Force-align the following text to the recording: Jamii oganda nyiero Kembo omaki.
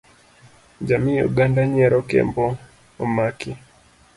Jamii 0.87 1.21
oganda 1.27 1.61
nyiero 1.71 1.99
Kembo 2.09 2.45
omaki. 3.03 3.51